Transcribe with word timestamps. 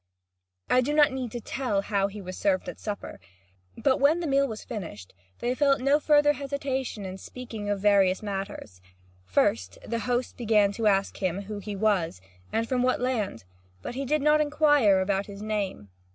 I 0.67 0.81
do 0.81 0.95
not 0.95 1.11
need 1.11 1.31
to 1.33 1.39
tell 1.39 1.83
how 1.83 1.99
well 1.99 2.07
he 2.07 2.21
was 2.23 2.35
served 2.35 2.67
at 2.67 2.79
supper; 2.79 3.19
but 3.77 3.99
when 3.99 4.19
the 4.19 4.25
meal 4.25 4.47
was 4.47 4.63
finished, 4.63 5.13
they 5.41 5.53
felt 5.53 5.79
no 5.79 5.99
further 5.99 6.33
hesitation 6.33 7.05
in 7.05 7.19
speaking 7.19 7.69
of 7.69 7.81
various 7.81 8.23
matters. 8.23 8.81
First, 9.27 9.77
the 9.85 9.99
host 9.99 10.37
began 10.37 10.71
to 10.71 10.87
ask 10.87 11.17
him 11.17 11.41
who 11.43 11.59
he 11.59 11.75
was, 11.75 12.19
and 12.51 12.67
from 12.67 12.81
what 12.81 12.99
land, 12.99 13.43
but 13.83 13.93
he 13.93 14.03
did 14.05 14.23
not 14.23 14.41
inquire 14.41 15.01
about 15.01 15.27
his 15.27 15.43
name. 15.43 15.89